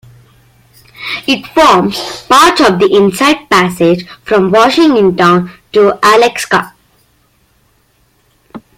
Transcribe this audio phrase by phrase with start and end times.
[1.27, 6.73] It forms part of the Inside Passage from Washington to Alaska.